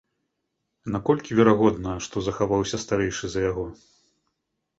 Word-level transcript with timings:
Наколькі 0.95 1.37
верагодна, 1.39 1.91
што 2.07 2.15
захаваўся 2.29 2.81
старэйшы 2.85 3.25
за 3.37 3.45
яго? 3.51 3.65